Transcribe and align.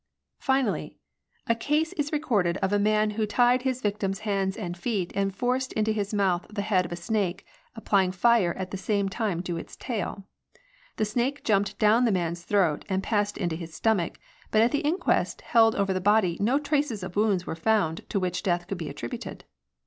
Finally," 0.39 0.97
A 1.47 1.53
case 1.53 1.93
is 1.93 2.11
recorded 2.11 2.57
of 2.57 2.73
a 2.73 2.79
man 2.79 3.11
who 3.11 3.27
tied 3.27 3.61
his 3.61 3.83
victim's 3.83 4.21
hands 4.21 4.57
and 4.57 4.75
feet, 4.75 5.11
and 5.13 5.31
forced 5.35 5.73
into 5.73 5.91
his 5.91 6.11
mouth 6.11 6.47
the 6.49 6.63
head 6.63 6.85
of 6.85 6.91
a 6.91 6.95
snake, 6.95 7.45
applying 7.75 8.11
fire 8.11 8.49
at 8.57 8.71
the 8.71 8.77
INQUESTS, 8.77 8.89
NO. 8.89 8.95
J 8.95 8.95
I. 8.95 8.97
191 8.97 8.97
same 8.97 9.09
time 9.21 9.43
to 9.43 9.57
its 9.57 9.75
tail. 9.75 10.27
The 10.95 11.05
snake 11.05 11.43
jumped 11.43 11.77
down 11.77 12.05
the 12.05 12.11
man's 12.11 12.43
throat 12.43 12.83
and 12.89 13.03
passed 13.03 13.37
into 13.37 13.55
his 13.55 13.75
stomach, 13.75 14.17
but 14.49 14.63
at 14.63 14.71
the 14.71 14.79
inquest 14.79 15.41
held 15.41 15.75
over 15.75 15.93
the 15.93 16.01
body 16.01 16.35
no 16.39 16.57
traces 16.57 17.03
of 17.03 17.15
wounds 17.15 17.45
were 17.45 17.53
found 17.53 18.01
to 18.09 18.19
which 18.19 18.41
death 18.41 18.65
could 18.67 18.79
be 18.79 18.89
attributed. 18.89 19.45